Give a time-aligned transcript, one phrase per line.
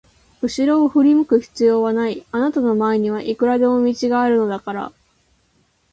[0.41, 4.91] うしろを振り向く必要はない、あなたの前にはいくらでも道があるのだから。